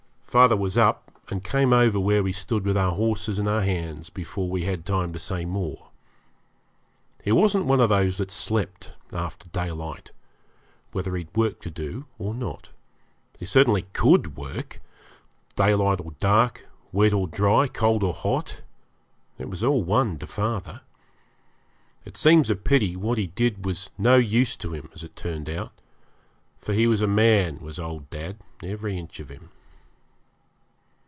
[0.31, 4.09] Father was up, and came over where we stood with our horses in our hands
[4.09, 5.89] before we had time to say more.
[7.21, 10.13] He wasn't one of those that slept after daylight,
[10.93, 12.69] whether he had work to do or not.
[13.39, 14.81] He certainly COULD work;
[15.57, 18.61] daylight or dark, wet or dry, cold or hot,
[19.37, 20.79] it was all one to father.
[22.05, 25.49] It seems a pity what he did was no use to him, as it turned
[25.49, 25.73] out;
[26.57, 29.49] for he was a man, was old dad, every inch of him.